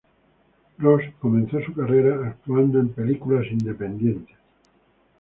[0.79, 4.35] Ross comenzó su carrera actuando en películas independientes.